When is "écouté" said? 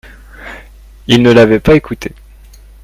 1.75-2.11